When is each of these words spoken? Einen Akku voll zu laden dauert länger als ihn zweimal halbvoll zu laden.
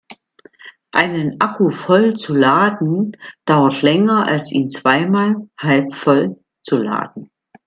Einen 0.91 1.39
Akku 1.39 1.69
voll 1.69 2.15
zu 2.15 2.33
laden 2.33 3.15
dauert 3.45 3.83
länger 3.83 4.25
als 4.25 4.51
ihn 4.51 4.71
zweimal 4.71 5.47
halbvoll 5.61 6.39
zu 6.63 6.77
laden. 6.77 7.29